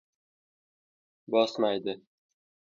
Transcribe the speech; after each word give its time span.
Bosmaydi! 1.31 1.99